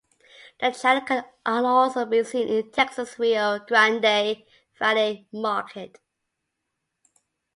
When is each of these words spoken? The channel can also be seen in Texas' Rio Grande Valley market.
The 0.59 0.71
channel 0.71 1.03
can 1.05 1.25
also 1.45 2.05
be 2.07 2.23
seen 2.23 2.47
in 2.47 2.71
Texas' 2.71 3.19
Rio 3.19 3.59
Grande 3.59 4.41
Valley 4.79 5.27
market. 5.31 5.99